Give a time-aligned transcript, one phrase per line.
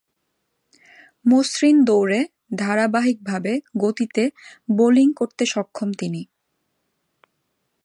[1.25, 2.19] মসৃণ দৌঁড়ে
[2.55, 3.53] ধারাবাহিকভাবে
[3.77, 4.23] গতিতে
[4.69, 6.21] বোলিং করতে সক্ষম তিনি।